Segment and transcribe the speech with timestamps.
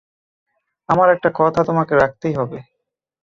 [0.89, 2.57] আমার একটা কথা তোমাকে রাখতেই হবে।